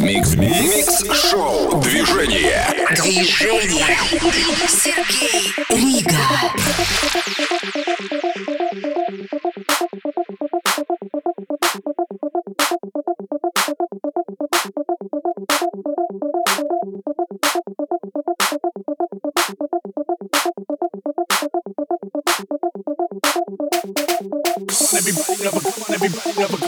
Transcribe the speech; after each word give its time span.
Микс 0.00 0.34
Микс 0.34 1.04
Шоу 1.30 1.80
Движение. 1.80 2.66
Движение. 2.90 3.96
Сергей 4.68 5.54
Рига. 5.70 6.18
Everybody 26.02 26.40
never 26.40 26.59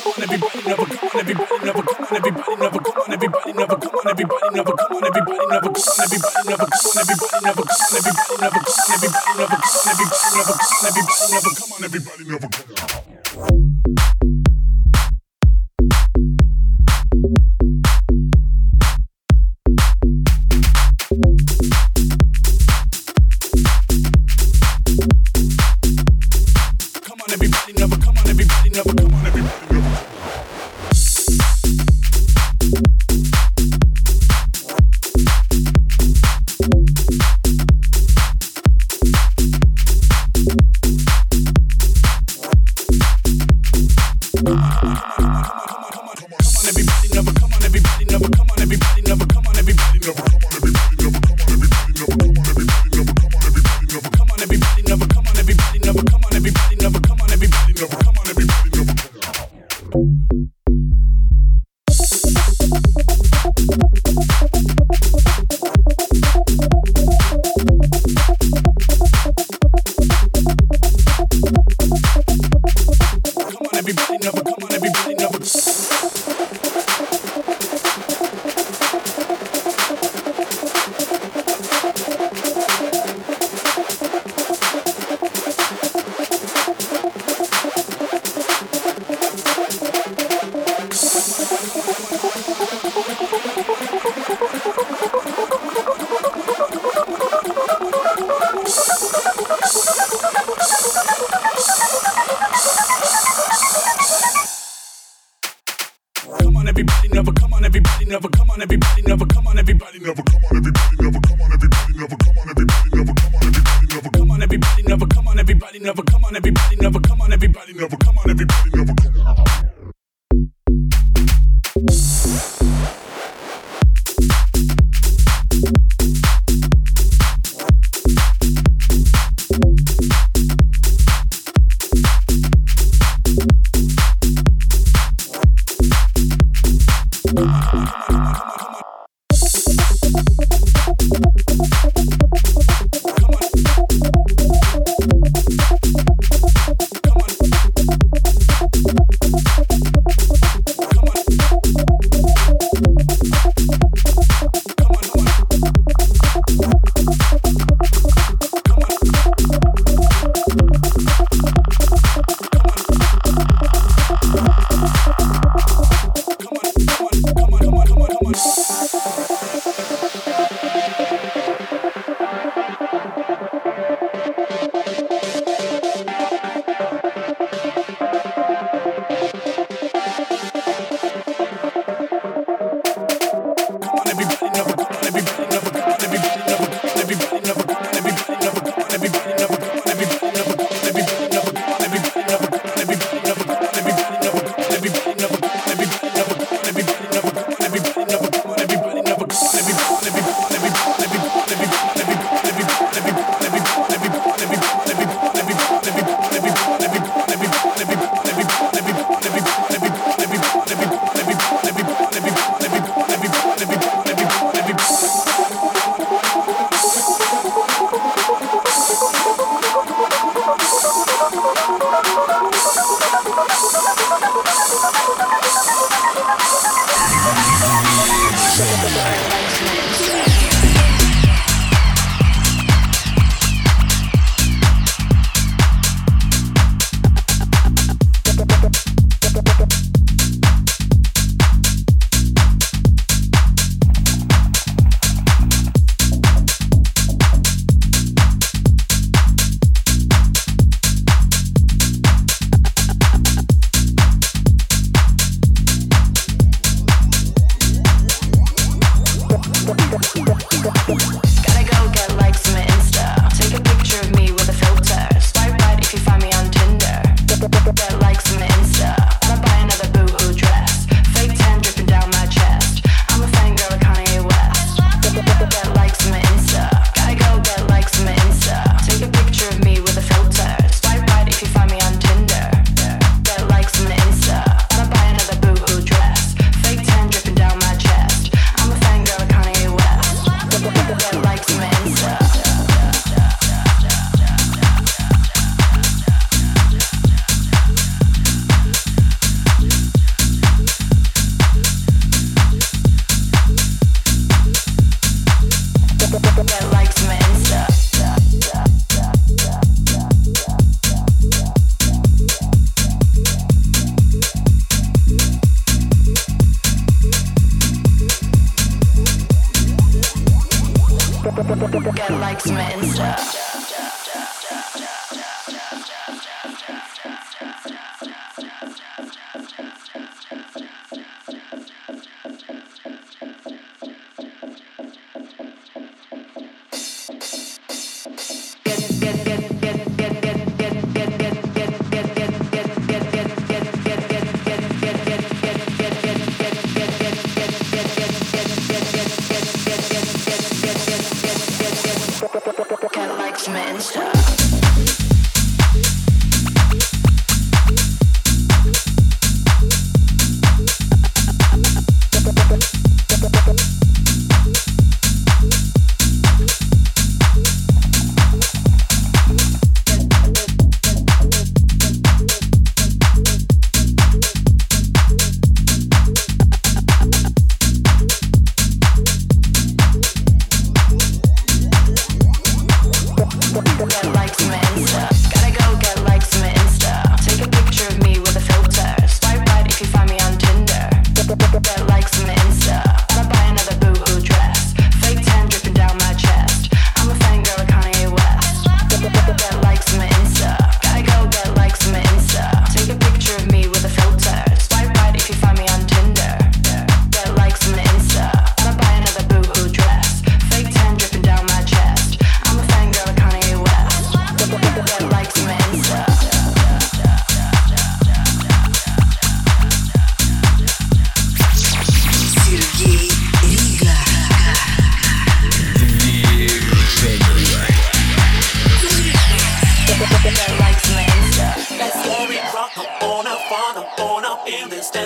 to 322.43 322.53
my 322.53 322.63
Insta. 322.73 323.42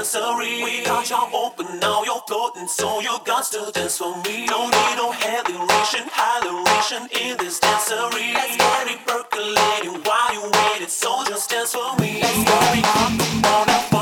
sensory. 0.06 0.62
We 0.62 0.84
got 0.84 1.10
you 1.10 1.18
open, 1.34 1.80
now 1.80 2.04
you're 2.04 2.22
floating, 2.28 2.68
so 2.68 3.00
you 3.00 3.18
got 3.24 3.44
to 3.50 3.70
dance 3.72 3.98
for 3.98 4.14
me. 4.22 4.46
No 4.46 4.64
need 4.70 4.96
no 4.96 5.10
hallucination, 5.12 6.08
hallucination 6.12 7.02
in 7.20 7.36
this 7.38 7.58
dancery. 7.58 8.32
Let's 8.34 8.56
get 8.56 8.86
it 8.86 9.00
percolating 9.06 10.00
while 10.04 10.32
you 10.32 10.42
wait 10.42 10.82
it, 10.82 10.90
so 10.90 11.24
just 11.26 11.50
dance 11.50 11.74
for 11.74 11.96
me. 12.00 12.20
Let's 12.22 12.44
get 12.44 12.78
it 12.78 12.86
up, 12.86 13.95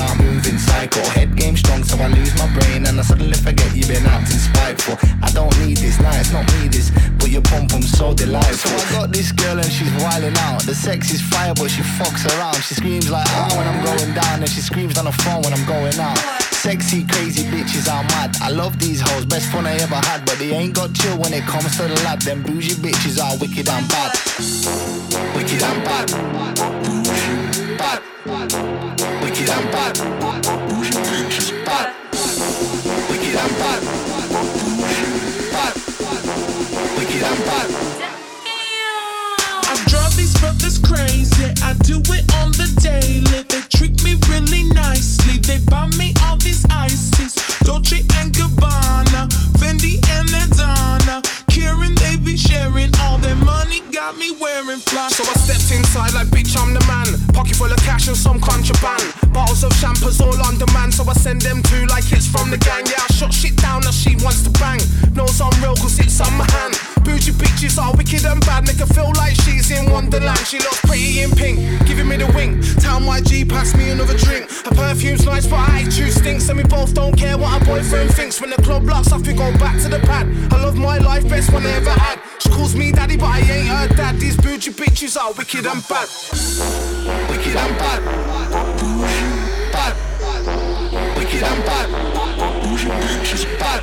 start 0.00 0.16
moving 0.24 0.58
psycho. 0.58 1.02
Head 1.12 1.36
game 1.36 1.56
strong, 1.56 1.84
so 1.84 1.96
I 2.00 2.08
lose 2.08 2.32
my 2.38 2.48
brain 2.56 2.86
and 2.86 2.98
I 2.98 3.02
suddenly 3.02 3.36
forget 3.36 3.68
you've 3.76 3.88
been 3.88 4.06
acting 4.06 4.40
spiteful. 4.48 4.96
I 5.22 5.30
don't 5.32 5.52
need 5.60 5.76
this, 5.76 6.00
nah, 6.00 6.16
it's 6.16 6.32
not 6.32 6.46
me 6.54 6.68
this, 6.68 6.90
but 7.18 7.28
your 7.28 7.42
pump 7.42 7.70
pump 7.70 7.84
so 7.84 8.14
delightful. 8.14 8.70
So 8.70 8.96
I 8.96 9.00
got 9.00 9.12
this 9.12 9.30
girl 9.32 9.58
and 9.58 9.70
she's 9.70 9.92
wilding 10.00 10.36
out. 10.48 10.62
The 10.62 10.74
sex 10.74 11.12
is 11.12 11.20
fire, 11.20 11.52
but 11.54 11.68
she 11.68 11.82
fucks 11.82 12.24
around. 12.32 12.56
She 12.64 12.74
screams 12.74 13.10
like 13.10 13.28
ah 13.28 13.52
when 13.56 13.66
I'm 13.68 13.80
going 13.84 14.14
down, 14.14 14.40
and 14.40 14.48
she 14.48 14.60
screams 14.60 14.96
on 14.96 15.04
the 15.04 15.16
phone 15.24 15.42
when 15.42 15.52
I'm 15.52 15.66
going 15.66 15.98
out. 16.00 16.18
Sexy, 16.64 17.04
crazy 17.04 17.44
bitches 17.52 17.86
are 17.92 18.04
mad. 18.14 18.36
I 18.40 18.50
love 18.50 18.78
these 18.78 19.00
hoes, 19.00 19.24
best 19.26 19.46
fun 19.52 19.66
I 19.66 19.76
ever 19.84 20.00
had. 20.08 20.24
But 20.24 20.38
they 20.38 20.50
ain't 20.52 20.74
got 20.74 20.94
chill 20.94 21.16
when 21.18 21.32
it 21.32 21.44
comes 21.44 21.76
to 21.76 21.84
the 21.84 21.98
lad. 22.04 22.22
Them 22.22 22.42
bougie 22.42 22.76
bitches 22.84 23.20
are 23.20 23.36
wicked 23.38 23.68
and 23.68 23.86
bad. 23.88 24.12
Wicked 25.36 25.62
and 25.62 25.80
bad. 25.84 26.08
Bad. 27.80 29.19
I 41.70 41.74
do 41.84 41.98
it 41.98 42.26
on 42.42 42.50
the 42.52 42.66
daily. 42.82 43.44
They 43.46 43.60
treat 43.70 44.02
me 44.02 44.18
really 44.28 44.64
nicely. 44.74 45.38
They 45.38 45.58
buy 45.70 45.86
me 45.96 46.14
all 46.24 46.36
these 46.36 46.66
ices. 46.68 47.36
Dolce 47.62 47.98
and 48.18 48.32
Gabbana, 48.34 49.28
Fendi 49.58 50.02
and 50.10 50.28
Adana. 50.30 51.22
Kieran, 51.50 51.94
they 51.96 52.16
be 52.16 52.36
sharing 52.36 52.94
all 53.02 53.18
their 53.18 53.34
money. 53.34 53.82
Got 53.92 54.16
me 54.16 54.30
wearing 54.40 54.78
fly. 54.78 55.08
So 55.10 55.24
I 55.26 55.34
stepped 55.34 55.70
inside 55.74 56.14
like, 56.14 56.28
bitch, 56.28 56.54
I'm 56.56 56.72
the 56.72 56.80
man. 56.86 57.10
Pocket 57.34 57.56
full 57.56 57.70
of 57.70 57.78
cash 57.82 58.06
and 58.06 58.16
some 58.16 58.40
contraband. 58.40 59.02
Bottles 59.34 59.64
of 59.64 59.72
champers 59.80 60.20
all 60.20 60.40
on 60.42 60.58
demand, 60.58 60.94
so 60.94 61.02
I 61.08 61.12
send 61.14 61.42
them 61.42 61.62
to 61.62 61.86
like 61.86 62.06
it's 62.12 62.26
from 62.26 62.50
the 62.50 62.58
gang. 62.58 62.86
Yeah, 62.86 63.02
I 63.02 63.12
shot 63.12 63.34
shit 63.34 63.56
down 63.56 63.86
as 63.86 63.98
she 63.98 64.14
wants 64.22 64.42
to 64.46 64.50
bang. 64.62 64.78
Knows 65.14 65.40
I'm 65.40 65.50
real 65.60 65.74
cause 65.74 65.98
it's 65.98 66.20
on 66.20 66.32
my 66.38 66.46
hand. 66.52 66.78
Bougie 67.02 67.32
bitches 67.32 67.78
are 67.82 67.92
wicked 67.96 68.24
and 68.24 68.40
bad, 68.46 68.66
make 68.66 68.78
her 68.78 68.86
feel 68.86 69.10
like 69.16 69.34
she's 69.42 69.70
in 69.70 69.90
Wonderland. 69.90 70.46
She 70.46 70.58
looks 70.58 70.80
pretty 70.82 71.22
in 71.22 71.30
pink, 71.32 71.58
giving 71.86 72.06
me 72.06 72.16
the 72.16 72.30
wink. 72.34 72.62
Tell 72.78 73.00
my 73.00 73.20
G, 73.20 73.44
pass 73.44 73.74
me 73.74 73.90
another 73.90 74.16
drink. 74.16 74.50
Her 74.66 74.74
perfume's 74.74 75.24
nice, 75.24 75.46
but 75.46 75.58
I 75.58 75.84
too 75.84 76.10
stinks. 76.10 76.48
And 76.48 76.58
we 76.58 76.64
both 76.64 76.94
don't 76.94 77.16
care 77.16 77.36
what 77.36 77.52
our 77.52 77.64
boyfriend 77.66 78.14
thinks. 78.14 78.40
When 78.40 78.50
the 78.50 78.62
club 78.62 78.84
locks 78.84 79.12
off, 79.12 79.26
we 79.26 79.34
go 79.34 79.50
back 79.58 79.80
to 79.82 79.88
the 79.88 79.98
pad. 80.00 80.28
I 80.52 80.62
love 80.62 80.76
my 80.76 80.98
life, 80.98 81.24
best 81.40 81.52
one 81.54 81.64
I 81.64 81.70
ever 81.70 81.90
had. 81.90 82.20
She 82.38 82.50
calls 82.50 82.74
me 82.74 82.92
daddy, 82.92 83.16
but 83.16 83.26
I 83.26 83.40
ain't 83.40 83.68
her 83.68 83.88
dad. 83.96 84.20
These 84.20 84.36
bougie 84.36 84.72
bitches 84.72 85.16
are 85.16 85.32
wicked 85.32 85.64
and 85.64 85.82
bad. 85.88 86.08
Wicked 87.30 87.56
and 87.56 87.74
bad. 87.80 88.00
Bad. 89.72 89.94
Wicked 91.16 91.42
and 91.42 91.64
bad. 91.64 91.88
Bougie 92.62 92.90
bitches 93.04 93.44
bad. 93.58 93.82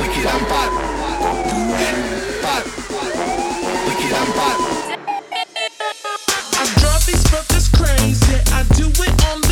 Wicked 0.00 0.26
and 0.32 0.44
bad. 0.52 0.70
Bad. 2.44 2.64
Wicked 3.86 4.12
and 4.20 4.30
bad. 4.36 4.58
I 6.60 6.64
drive 6.80 7.06
these 7.06 7.24
brothers 7.30 7.68
crazy. 7.78 8.36
I 8.52 8.62
do 8.76 8.86
it 8.88 9.16
on 9.30 9.45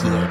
San 0.00 0.30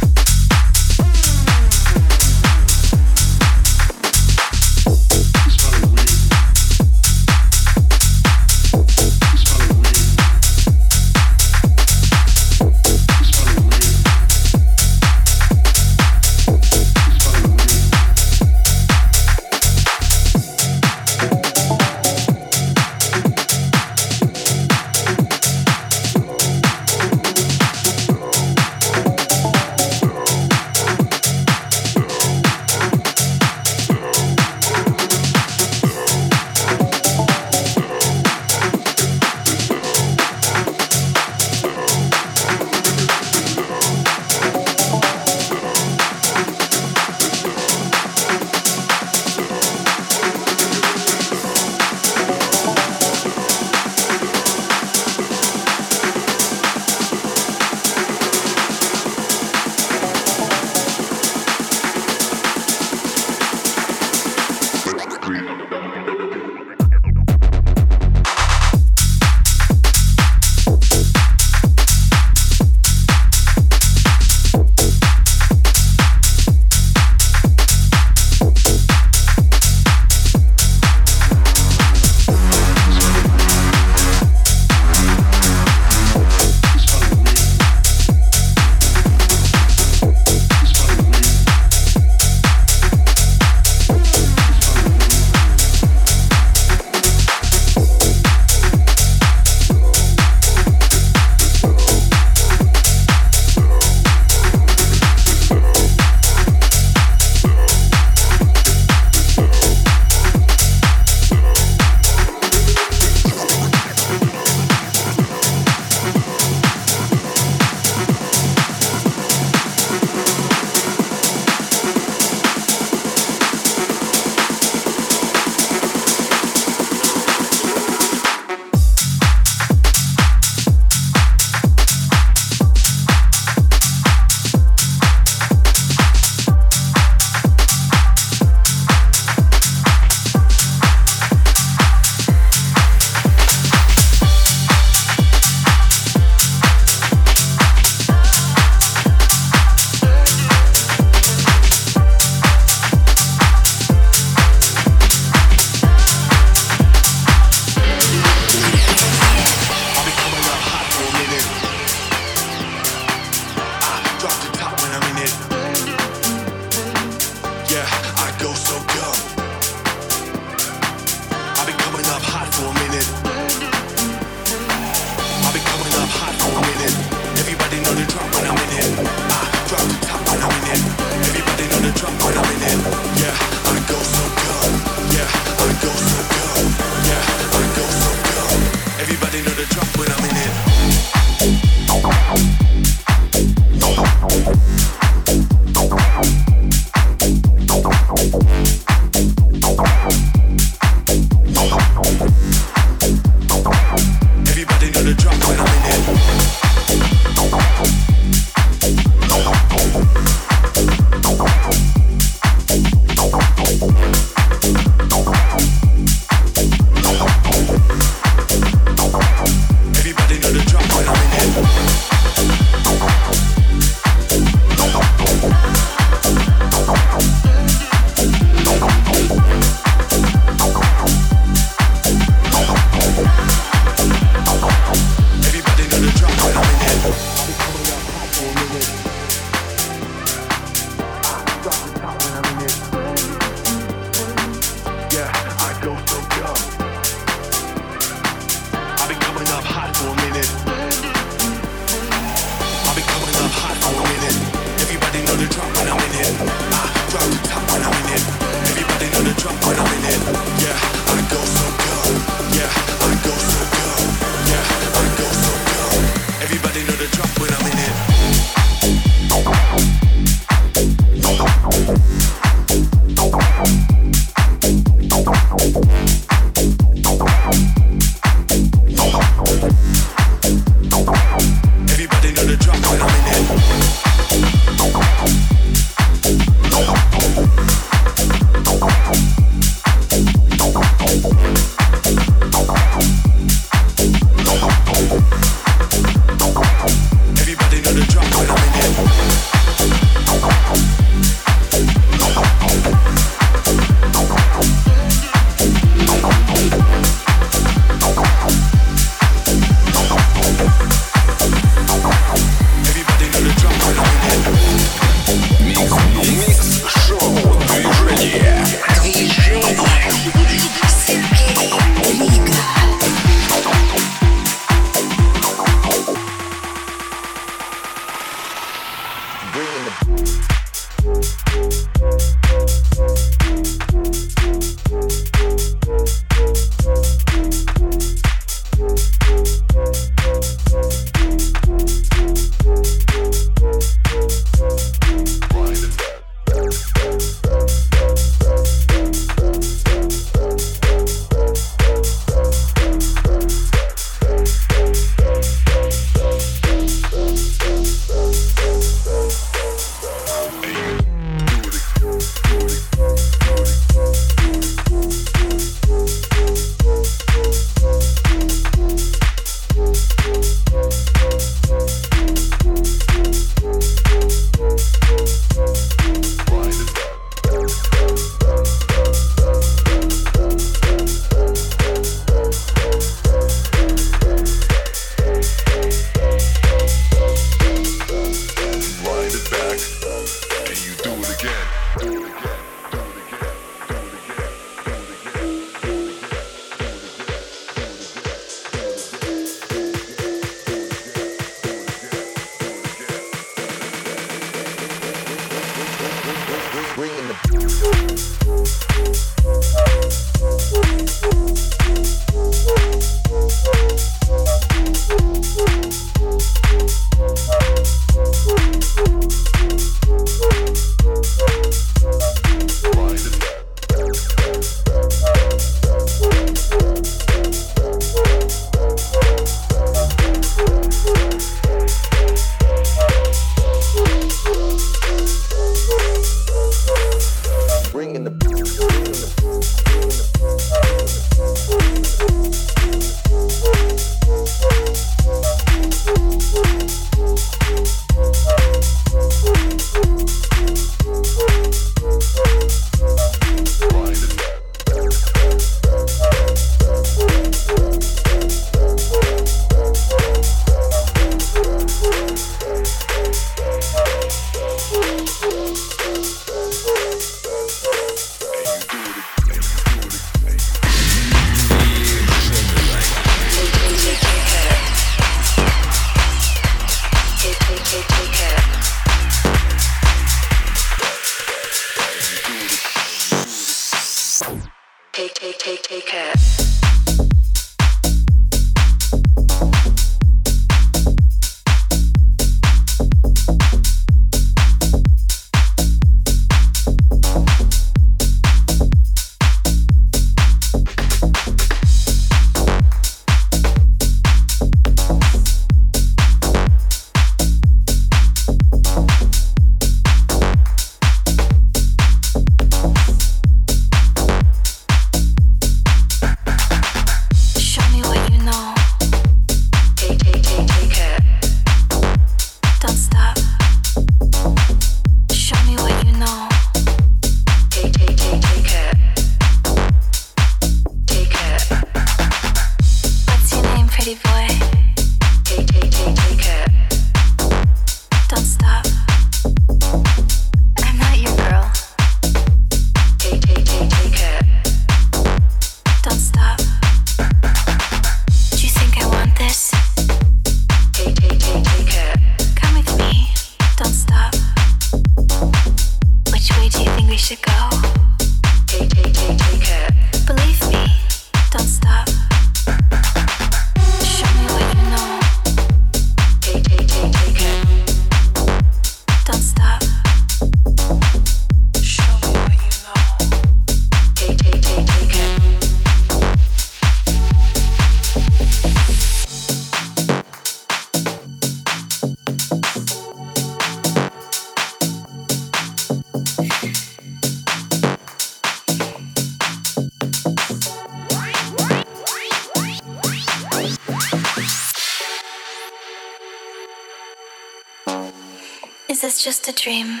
Just 599.02 599.48
a 599.48 599.52
dream. 599.52 600.00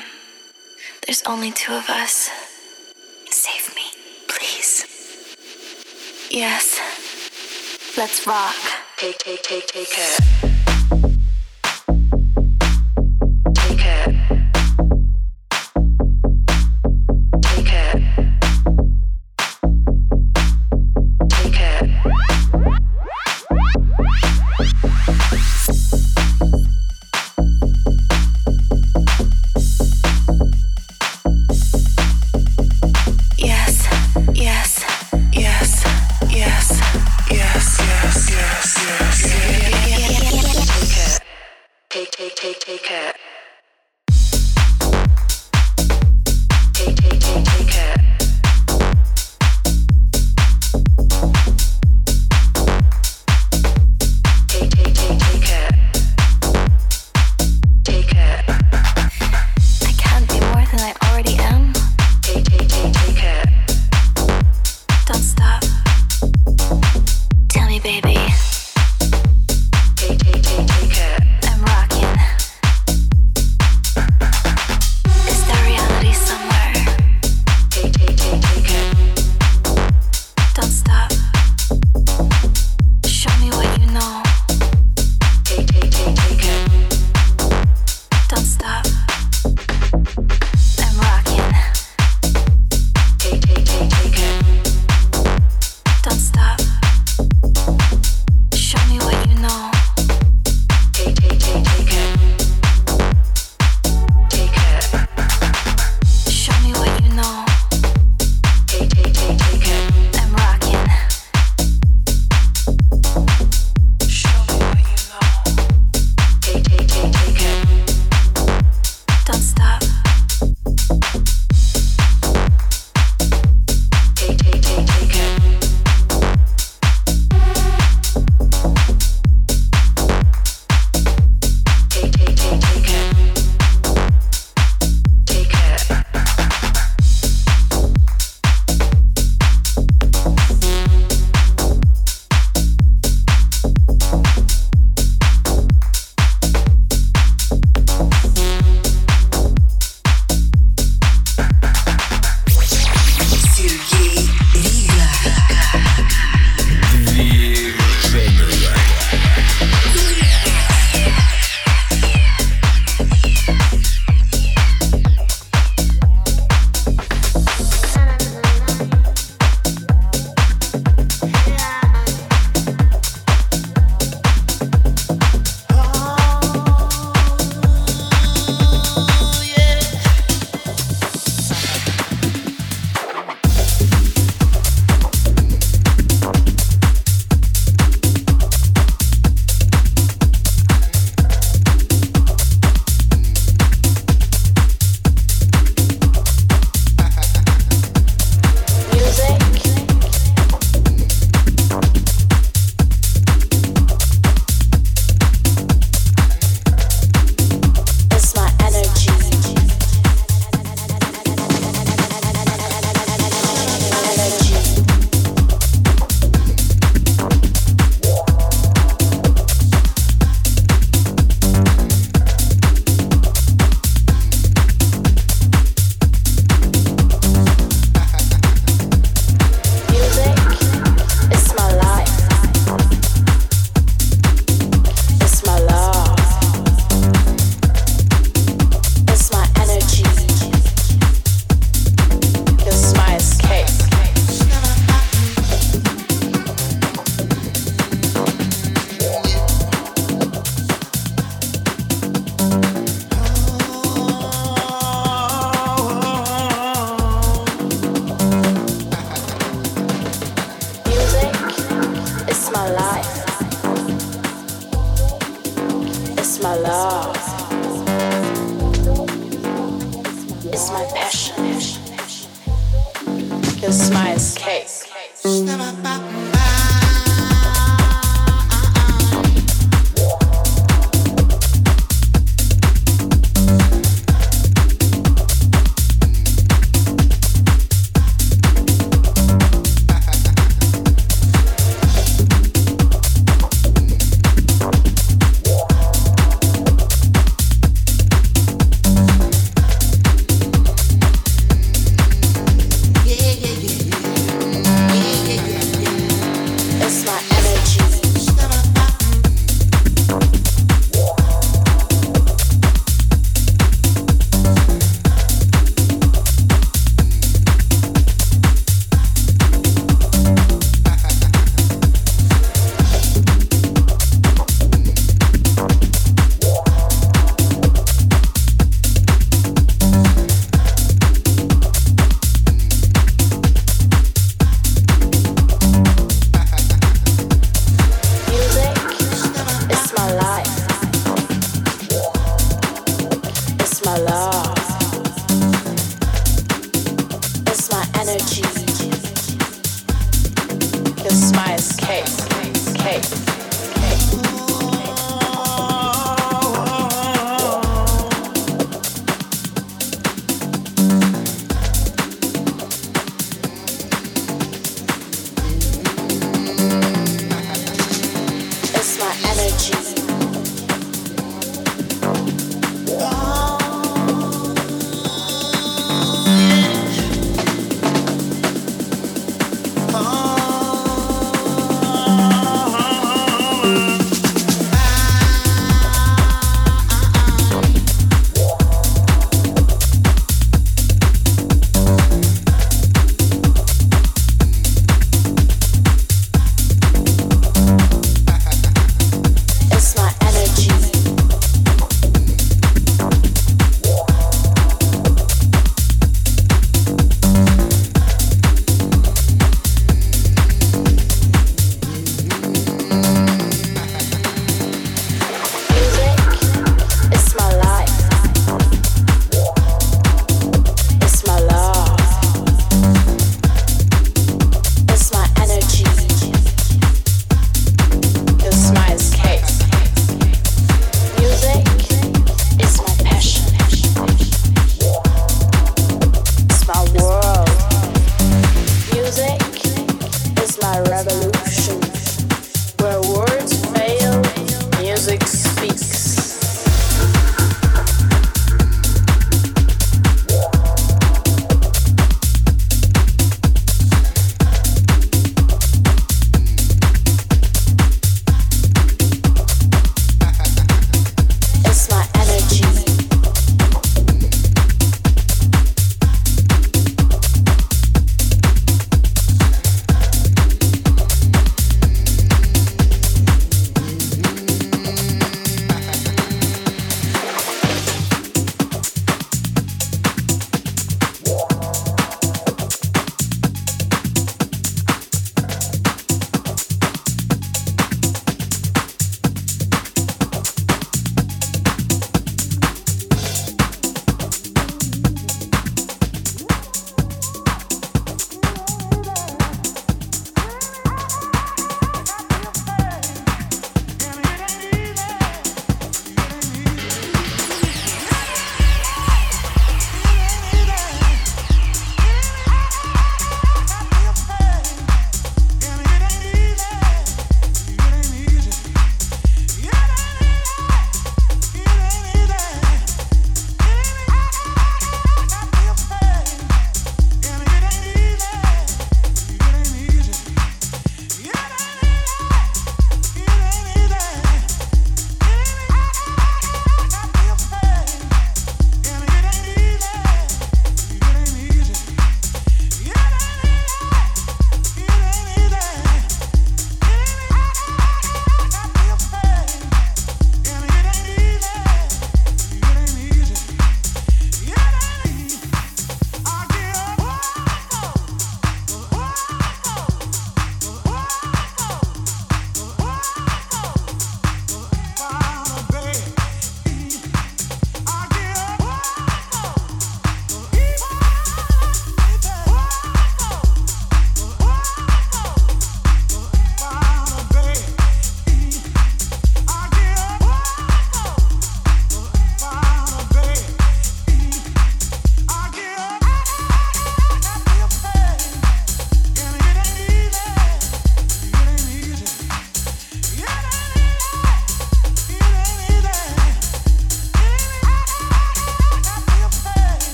There's 1.04 1.24
only 1.24 1.50
two 1.50 1.72
of 1.72 1.90
us. 1.90 2.30
Save 3.28 3.74
me, 3.74 3.82
please. 4.28 4.86
Yes. 6.30 6.78
Let's 7.98 8.24
rock. 8.28 8.54
Take, 8.98 9.18
take, 9.18 9.42
take, 9.42 9.66
take 9.66 9.90
care. 9.90 10.51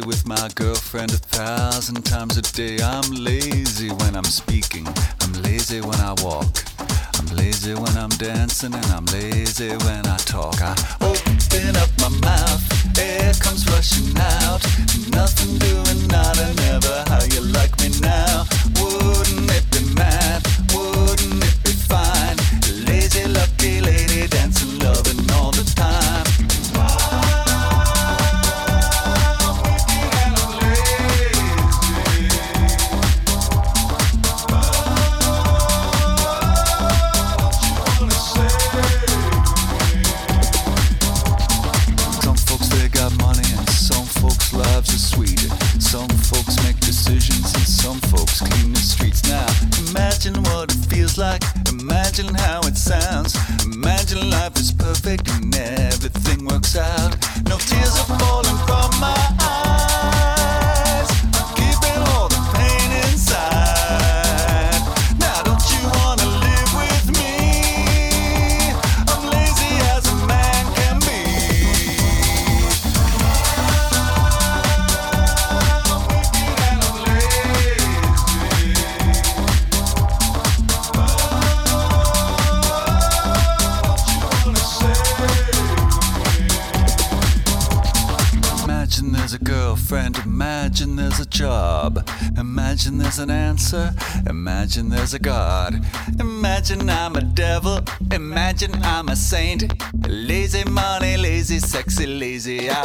with 0.00 0.26
my 0.26 0.48
girlfriend 0.54 1.12
a 1.12 1.18
thousand 1.18 2.02
times 2.06 2.38
a 2.38 2.42
day. 2.42 2.78
I'm 2.82 3.10
lazy 3.10 3.90
when 3.90 4.16
I'm 4.16 4.24
speaking. 4.24 4.86
I'm 5.20 5.32
lazy 5.42 5.80
when 5.80 6.00
I 6.00 6.14
walk. 6.22 6.64
I'm 7.18 7.26
lazy 7.36 7.74
when 7.74 7.94
I'm 7.98 8.08
dancing 8.10 8.74
and 8.74 8.86
I'm 8.86 9.04
lazy 9.06 9.70
when 9.70 10.06
I 10.06 10.16
talk. 10.16 10.62
I 10.62 10.71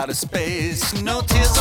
out 0.07 0.11
of 0.11 0.17
space. 0.17 1.01
No 1.01 1.21
tears 1.21 1.57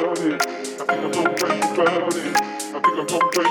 gravity. 0.00 0.34
I 0.34 0.84
think 0.84 0.90
I'm 0.90 1.10
gonna 1.10 1.34
break 1.36 1.74
gravity. 1.74 2.32
I 2.32 2.80
think 2.80 2.86
I'm 2.86 3.06
gonna 3.06 3.30
break 3.32 3.49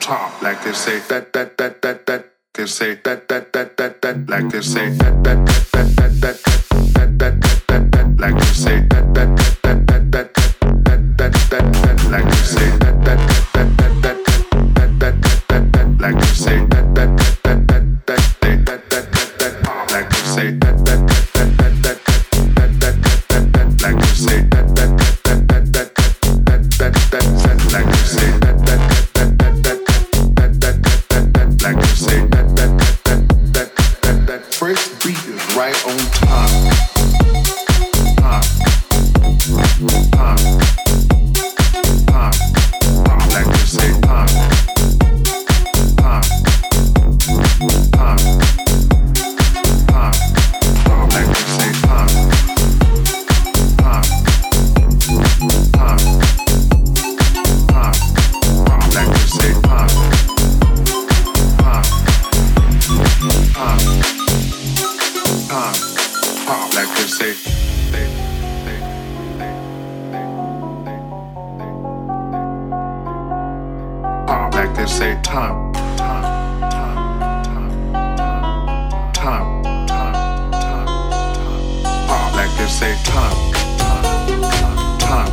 top, 0.00 0.42
like 0.42 0.62
they 0.64 0.72
say 0.72 0.98
that 1.08 1.32
that 1.32 1.56
that 1.58 1.82
that 1.82 2.06
that 2.06 2.24
they 2.54 2.66
say 2.66 2.94
that 3.04 3.28
that 3.28 3.52
that 3.52 3.76
that 3.76 4.02
that 4.02 4.28
like 4.28 4.48
they 4.48 4.62
say 4.62 4.88
that 4.96 5.22
that 5.24 5.46
that 5.46 5.66
that 5.72 5.96
that 5.96 6.20
that 6.20 6.69
they 74.80 74.86
say 74.86 75.20
time, 75.22 75.70
time, 75.74 76.24
time, 76.70 77.42
time, 77.44 78.14
time, 78.14 78.96
time, 79.04 79.86
time, 79.86 80.52
time. 80.52 80.86
Ah, 82.08 82.32
like 82.34 82.50
they 82.56 82.66
say 82.66 82.96
time, 83.04 83.52
time, 83.76 84.40
time, 84.40 84.98
time. 84.98 85.32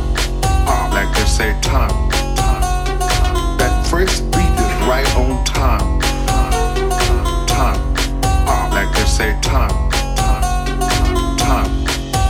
Ah, 0.68 0.90
like 0.92 1.10
they 1.16 1.24
say 1.24 1.58
time, 1.62 2.10
time, 2.10 2.62
time. 3.08 3.56
That 3.56 3.86
first 3.86 4.30
beat 4.32 4.52
is 4.52 4.74
right 4.86 5.08
on 5.16 5.42
time, 5.46 5.98
time, 6.26 7.46
time. 7.46 7.80
Ah, 8.46 8.68
like 8.70 8.94
they 8.94 9.06
say 9.06 9.32
time, 9.40 9.70
time, 10.14 11.36
time. 11.38 11.70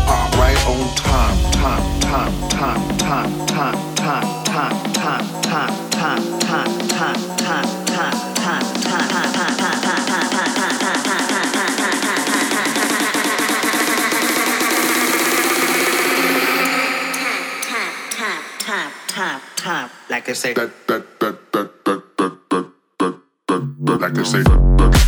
Ah, 0.06 0.30
right 0.38 0.60
on 0.70 0.86
time, 0.94 1.36
time, 1.50 2.00
time, 2.00 2.48
time, 2.48 2.96
time, 2.96 3.46
time, 3.48 4.44
time, 4.44 4.92
time, 4.94 5.42
time, 5.42 5.87
like 20.08 20.28
I 20.28 20.32
say, 20.34 20.54
like 20.54 20.70
i 24.18 24.22
say. 24.22 25.07